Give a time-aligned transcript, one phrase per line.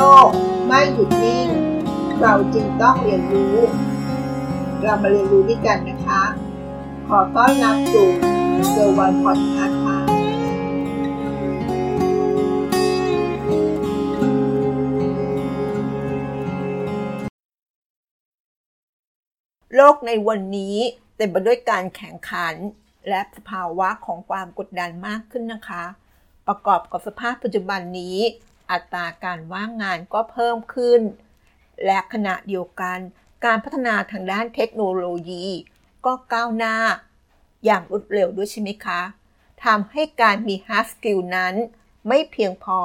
[0.00, 0.28] ลก
[0.66, 1.48] ไม่หยุดนิ่ง
[2.20, 3.56] เราจึงต้องเรียนรู้
[4.82, 6.22] เรามาเรียนรู้ด้วยกันนะคะ
[7.08, 8.08] ขอต้อนรับสู่
[8.70, 9.98] เซอร์วันพอดคาส์ค่ะ
[19.76, 20.76] โลกในวันนี้
[21.16, 22.54] เต็มไปด้วยการแข่งขัน
[23.08, 25.84] และสภาวะของความกดดันมากขึ้นนะคะ
[26.46, 28.18] ประกอบกับสภาพปัจจุบันนี้
[28.70, 31.00] อัตราการว่างงานก็เพิ่มขึ้น
[31.84, 32.98] และขณะเดียวกัน
[33.44, 35.46] การพัฒนาทางด้านเทคโนโลยี
[36.06, 36.76] ก็ก้าวหน้า
[37.64, 39.00] อย่างรวดเร็วด้วยใช่ไหมคะ
[39.64, 41.54] ทำให้การมี hard skill นั้น
[42.08, 42.78] ไม่เพียงพอ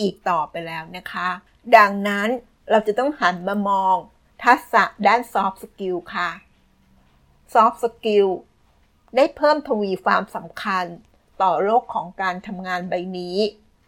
[0.00, 1.28] อีกต่อไปแล้วนะคะ
[1.76, 2.28] ดังนั้น
[2.70, 3.96] เราจะต้องหันมามอง
[4.44, 6.30] ทักษะด้าน soft skill ค่ะ
[7.52, 8.28] soft skill
[9.16, 10.84] ได้เพิ่มทวีความสำคัญ
[11.42, 13.38] ต่อโลกของการทำงานใบนี้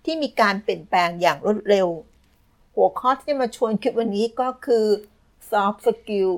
[0.05, 1.89] ที่มีการเปลี่ยนแปลงอย่างรวดเร็ว
[2.75, 4.87] หัวข้อที่จะมาชวนคิดวันนี้ก็คือ
[5.51, 6.31] soft skill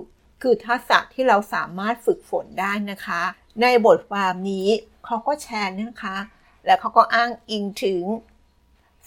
[0.43, 3.23] คือทักษะที่เราสามารถฝึกฝนได้นะคะ
[3.63, 4.69] ในบทความนี้
[5.05, 6.17] เขาก็แชร์นะคะ
[6.67, 8.05] และเขาก็อ้างอิงถึง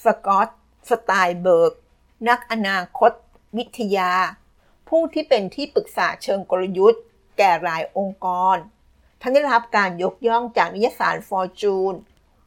[0.04, 0.50] สกอต
[0.90, 1.74] สไตล์เบิร์ก
[2.30, 3.12] นักอนาคต
[3.58, 4.12] วิทยา
[4.88, 7.02] ผู้ที่เป็นที่ปรึกษาเชิงกลยุทธ์
[7.38, 8.56] แก่หลายองค์กร
[9.22, 11.94] ท่านได้รับการยกย่องจากนิยสารฟอร์จูน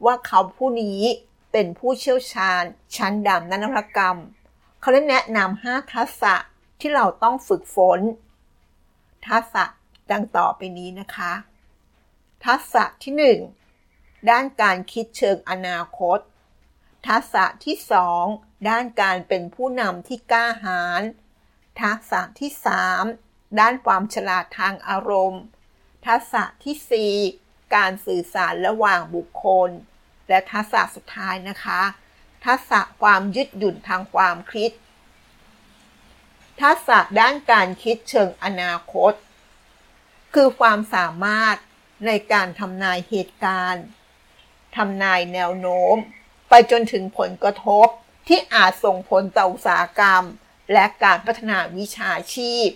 [0.04, 1.00] ว่าเขาผู้นี้
[1.52, 2.62] เป็นผู้เชี่ยวชาญ
[2.96, 4.18] ชั้นดำนันรกรรม
[4.80, 6.34] เขาได้แนะนำ5ทักษะ
[6.80, 8.00] ที่เราต้องฝึกฝน
[9.28, 9.64] ทักษะ
[10.10, 11.32] ดังต่อไปนี้นะคะ
[12.46, 13.36] ทักษะที่
[13.86, 16.18] 1 ด้านการคิดเชิงอนาคต
[17.08, 17.76] ทักษะที่
[18.22, 21.02] 2 ด้านการเป็นผู้นำที่กล้าหาญ
[21.82, 22.50] ทักษะที่
[23.04, 25.42] 3 ด้านความฉลาดทางอารมณ์
[26.06, 29.70] ทักษะที่ 4 การสื่อสารระหว่างบุคคล
[30.28, 31.80] และทักษะสุดท้ายนะคะ
[32.46, 34.70] ทักษะความยืดหยุ่นทางความคิด
[36.62, 39.12] ทักษะด้านการคิดเชิงอนาคต
[40.34, 41.56] คือความสามารถ
[42.06, 43.84] ในการทำนายเหตุการณ์
[44.76, 45.96] ทำนายแนวโน้ม
[46.48, 47.86] ไปจนถึงผลกระทบ
[48.28, 50.24] ที่อาจส่งผลต่ออุตสาหกรรม
[50.72, 52.68] และการพัฒนาวิชาชีพ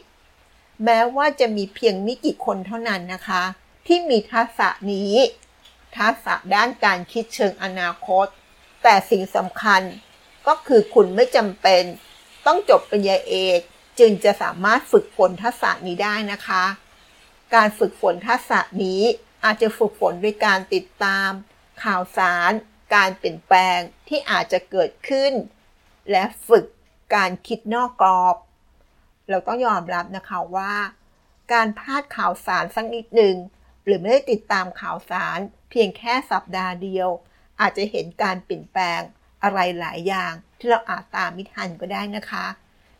[0.84, 3.42] แม้ว่าจะมีเพียงไม่กี่คนเท่านั้นนะคะ
[3.86, 5.12] ที่มีทักษะนี้
[5.98, 8.26] ทักษะด้านการคิดเชิงอนาคต
[8.82, 9.82] แต่สิ่งสำคัญ
[10.46, 11.82] ก็คือคุณไม่จำเป็น
[12.46, 13.60] ต้องจบปริญญาเอก
[13.98, 16.64] จึงจะสามารถฝึกฝนทักษะนี้ได้นะคะ
[17.54, 19.02] การฝึกฝนทักษะนี้
[19.44, 21.30] อาจจะฝึกฝนด้วยการติดตาม
[21.84, 22.52] ข่าวสาร
[22.94, 25.32] การเปลี่ยนแปลงที่อาจจะเกิดขึ้น
[26.10, 26.64] และฝึก
[27.14, 28.36] การคิดนอกกรอบ
[29.28, 30.74] เราต้องยอมรับนะคะว่า
[31.52, 33.36] การพลาดข่าวสารสักนิดหนึ่ง
[33.84, 35.38] หรือไม่ได้ติดตามข่าวสาร
[35.70, 37.08] เพียงแค่สัปดาห์เดียว
[37.60, 39.00] อาจจะเห็นการเปลี่ยนแปลง
[39.42, 42.46] อะไรหลายอย่าง ที่เราอาจตามไม่ทันก็ได้นะคะ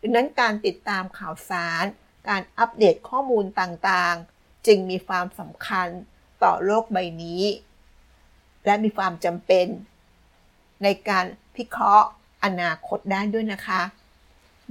[0.01, 1.85] ดังนั้นการติดตามข่าวสาร
[2.29, 5.89] การอัปเดตข้อมูลต่างๆ จึงมีความสำคัญ
[6.43, 7.43] ต่อโลกใบนี้
[8.65, 9.67] และมีความจำเป็น
[10.83, 11.25] ในการ
[11.57, 12.09] พิเคราะห์
[12.45, 13.83] อนาคตได้ด้วยนะคะ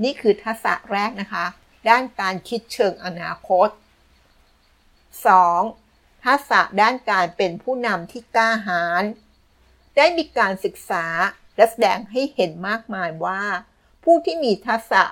[0.04, 1.46] นี่คือทักษะแรกนะคะ
[1.90, 3.70] ด้านการคิดเชิงอนาคต
[5.30, 5.81] 2.
[6.26, 9.04] ทักษะด้านการเป็นผู้นำที่กล้าหาญ
[9.98, 11.06] ได้มีการศึกษา
[11.56, 13.42] และแสดงให้เห็นมากมายว่า
[14.04, 15.04] ผู้ที่มีทักษะ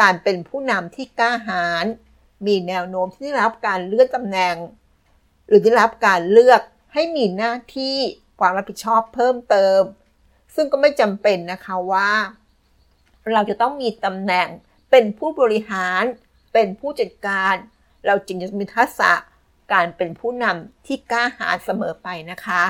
[0.00, 1.84] การเป็นผู้นำที่กล้าหาญ
[2.46, 4.56] มีแนวโน้มที่ได้รับการเลื่อนตำแหน่ง
[5.46, 6.60] หรือได้รับการเลือก
[6.92, 7.96] ให้มีหน้าที่
[8.40, 9.80] ความรับผิดชอบเพิ่มเติม
[10.54, 12.12] ซึ่งก็ไม่จำเป็นนะคะว่า
[13.32, 14.48] เราจะต้องมีตำแหน่ง
[14.90, 16.02] เป็นผู้บริหาร
[16.52, 17.54] เป็นผู้จัดการ
[18.06, 19.12] เราจึงจะมีทักษะ
[19.72, 22.62] การเป็นผู้นำที่กล้าหาญเสมอไปนะคะ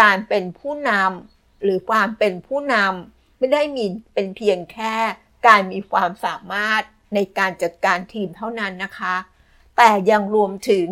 [0.00, 4.94] การเป็นผู้นำหรือความเป็นผู้นำไม่ได้มีเป็นเพียงแค่
[5.46, 6.82] การมีความสามารถ
[7.14, 9.16] ในการจัดการทีมเท่านั้นนะคะ
[9.76, 10.86] แต่ยังรวมถึง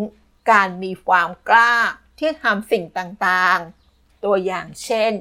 [0.52, 1.74] การมีความกล้า
[2.18, 5.12] ที่ทำสิ่งต่างๆ ตัวอย่างเช่น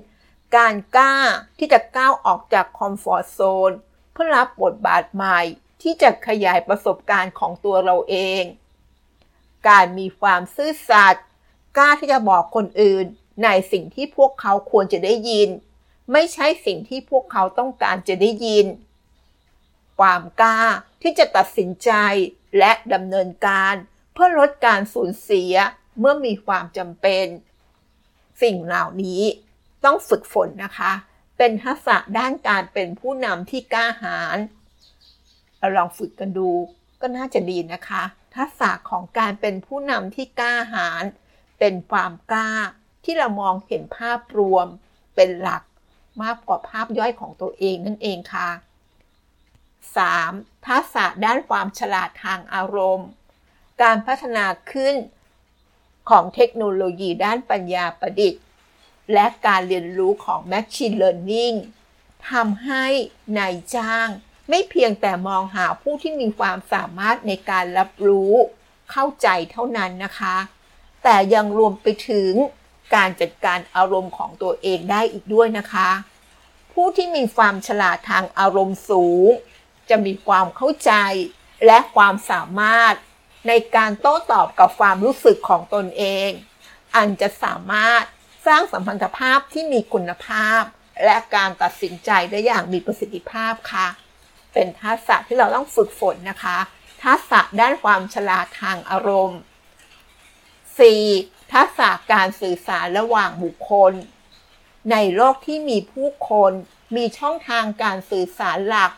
[0.58, 1.16] การกล้า
[1.58, 3.40] ที่จะก้าวออกจากคอมฟอร์ทโซ
[3.70, 3.72] น
[4.12, 5.40] เพื่อรับบทบาทใหม่
[5.82, 8.44] ที่จะขยายประสบการณ์ของตัวเราเอง
[9.68, 11.26] การมีความซื่อสัตย์
[11.78, 13.06] กล้าที่จะบอกคนอื่น
[13.44, 15.50] ในสิ่งที่พวกเขาควรจะได้ยิน
[16.12, 18.66] ไม่ใช่สิ่งที่พวกเขาต้องการจะได้ยิน
[20.00, 20.62] ความกล้า
[21.02, 21.92] ที่จะตัดสินใจ
[22.60, 23.76] และดำเนินการ
[24.14, 25.54] เพื่อลดการสูญเสีย
[26.00, 27.26] เมื่อมีความจำเป็น
[28.42, 29.24] สิ่งเหล่านี้
[29.86, 30.92] ต้องฝึกฝนนะคะ
[31.38, 34.38] เป็นทักษะด้านการเป็นผู้นำที่กล้าหาญ
[35.60, 36.50] เราลองฝึกกันดู
[37.02, 38.04] ก็น่าจะดีนะคะ
[38.36, 41.04] ทักษะของการเป็นผู้นำที่กล้าหาญ
[41.60, 42.52] เป็นความกล้า
[43.04, 44.68] ที่เรามองเห็นภาพรวม
[45.16, 45.64] เป็นหลัก
[46.24, 48.50] มากกว่าภาพย่อยของตัวเองนั่นเองค่ะ
[49.98, 50.68] 3.
[50.68, 53.10] ทักษะด้านความฉลาดทางอารมณ์
[53.82, 54.96] การพัฒนาขึ้น
[56.10, 58.44] ของเทคโนโลยีด้านปัญญาประดิษฐ์
[59.14, 61.58] และการเรียนรู้ของ Machine Learning
[62.30, 62.86] ทำให้
[63.38, 64.10] นายจ้าง
[64.50, 68.34] ไม่เพียงแต่มองหาผู้ที่มีความสามารถในการรับรู้
[68.92, 70.38] เข้าใจเท่านั้นนะคะ
[71.04, 72.32] แต่ยังรวมไปถึง
[72.96, 75.90] การจัดการอารมณ์ของตัวเองได้อีกด้วยนะคะ
[76.74, 79.30] ผู้ที่มีความฉลาดทางอารมณ์สูง
[79.90, 80.94] จะมีความเข้าใจ
[81.66, 82.94] และความสามารถ
[83.48, 86.30] ในการโต้ตอบกับความรู้สึกของตนเอง
[86.96, 88.04] อันจะสามารถ
[88.48, 90.62] สร้างสัมพันธภาพที่มีคุณภาพ
[91.04, 93.88] และการตัดสินใจได้อย่างมีประสิทธิภาพค่ะ
[94.54, 96.58] เป็นทักษะที่เราต้องฝึกฝนนะคะ
[97.04, 99.40] ทักษะด้านความฉลาดทางอารมณ์
[100.66, 101.54] 4.
[101.54, 103.94] ทักษะการสื่อสารระหว่างบุคคล
[104.92, 106.52] ในโลกที่มีผู้คน
[106.96, 108.92] มีช่องทางการสื่อสารหลัก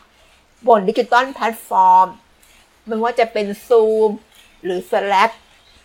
[0.66, 2.08] บน digital platform
[2.86, 4.10] ไม่ว่าจะเป็น Zoom
[4.64, 5.30] หรือ Slack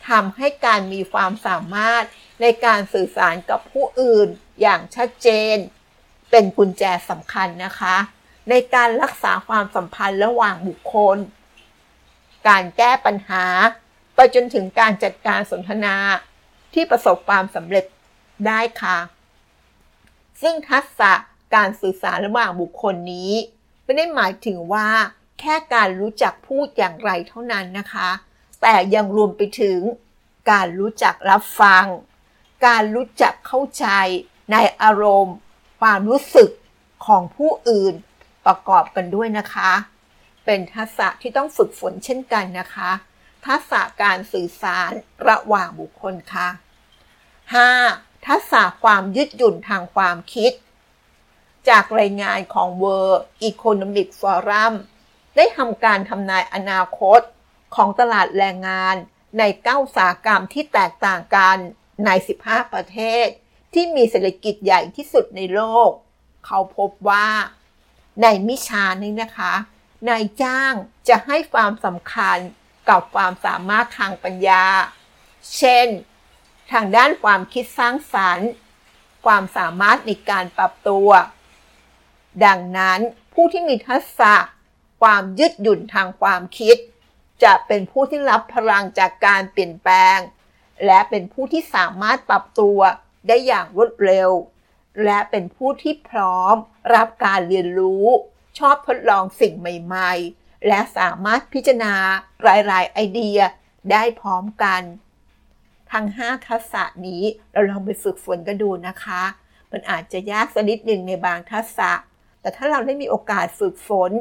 [0.09, 2.03] ทำให้การมีความสามารถ
[2.41, 4.27] ในการสื่อสารกับผู้อื่น
[4.61, 5.57] อย่างชัดเจน
[6.31, 7.95] เป็นกุญแจสำคัญนะคะ
[8.49, 11.17] ในการรักษาความสัมพันธ์ระหว่างบุคคล
[12.47, 13.45] การแก้ปัญหา
[14.15, 15.95] ไปจนถึงการจัดการสนทนา
[16.73, 17.85] ที่ประสบความสำเร็จ
[18.47, 18.97] ได้ค่ะ
[20.41, 21.11] ซึ่งทักษะ
[21.55, 23.31] การสื่อสารระหว่างบุคคลนี้
[23.83, 24.89] ไม่ได้หมายถึงว่า
[25.39, 28.09] แค่การรู้จักพูดอย่างไรเท่านั้นนะคะ
[28.61, 29.79] แต่ยังรวมไปถึง
[30.51, 31.85] การรู้จักรับฟัง
[32.67, 33.87] การรู้จักเข้าใจ
[34.51, 35.35] ในอารมณ์
[35.81, 36.49] ความรู้สึก
[37.05, 37.93] ของผู้อื่น
[38.45, 39.71] ประกอบกันด้วยนะคะ
[40.45, 42.91] เป็นทักษะที่ต้องฝึกฝนเช่นกันนะคะ
[43.47, 44.91] ทักษะการสื่อสาร
[45.27, 46.47] ระหว่างบุคคลค่ะ
[47.57, 48.27] 5.
[48.27, 50.51] ทักษะความยืดหยุ่นทางความคิด
[51.69, 54.73] จากรายงานของ World Economic Forum
[55.35, 57.19] ได้ทำการทำนายอนาคต
[57.75, 58.95] ของตลาดแรงงาน
[59.39, 61.57] ใน9อุตสาหกรรมที่แตกต่างกัน
[62.05, 62.09] ใน
[62.41, 63.27] 15 ประเทศ
[63.73, 65.91] ที่มีเศรษฐกิจใหญ่ที่สุดในโลก
[66.45, 67.27] เขาพบว่า
[68.21, 69.53] ในมิชานี้นะคะ
[70.09, 70.73] นายจ้าง
[71.07, 72.37] จะให้ความสำคัญ
[72.89, 74.65] กับความสามารถทางปัญญา
[75.57, 75.87] เช่น
[76.71, 78.49] ทางด้านความคิดสร้างสรรค์
[79.25, 81.09] ความสามารถในการปรับตัว
[82.45, 82.99] ดังนั้น
[83.33, 84.33] ผู้ที่มีทักษะ
[85.01, 86.77] ความยืดหยุ่นทางความคิด
[87.43, 90.17] จะเป็นผู้ที่รับพลังจากการเปลี่ยนแปลง
[90.85, 92.79] และเป็นผู้ที่สามารถปรับตัว
[93.27, 94.29] ได้อย่างรวดเร็ว
[95.05, 96.55] และเป็นผู้ที่พร้อม
[96.95, 98.05] รับการเรียนรู้
[98.59, 101.93] ชอบทดลองสิ่งใหม่ๆ และสามารถพิจารณา
[102.47, 103.39] รายๆไอเดีย
[103.91, 104.81] ได้พร้อมกัน
[105.91, 109.23] ทั้ง 5 ทักษะนี้เราลองไปฝึกฝนกันดูนะคะ
[109.71, 111.91] มันอาจจะยากสักนิดหนึ่งในบางทักษะ
[112.41, 114.11] แต่ถ้าเราได้มีโอกาสฝึกฝน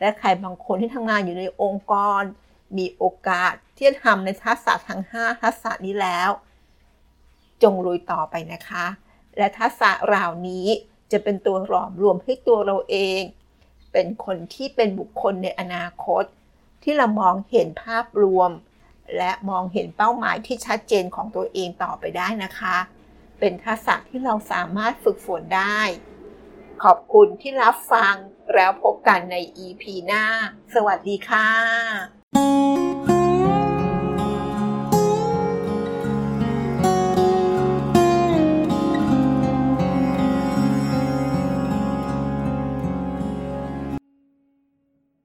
[0.00, 2.22] และใครบางคนที่ทำงานอยู่ในองค์กร
[2.78, 6.30] มีโอกาสที่จะทำในทักษะทั้ง 5 ทักษะนี้แล้ว
[7.62, 8.86] จงลุยต่อไปนะคะ
[9.38, 10.66] และทักษะเหล่านี้
[11.12, 13.20] จะเป็นตัวหลอมรวมให้ตัวเราเอง
[13.92, 16.24] เป็นคนที่เป็นบุคคลในอนาคต
[16.82, 18.50] ที่เรามองเห็นภาพรวม
[19.16, 22.76] และมองเห็นเป้าหมายที่ชัดเจนของตัวเองต่อไปได้นะคะ
[23.38, 25.80] เป็นทักษะที่เราสามารถฝึกฝนได้
[26.82, 28.14] ขอบคุณที่รับฟัง
[28.54, 30.24] แล้วพบกันใน EP หน้า
[30.74, 32.95] สวัสดีค่ะ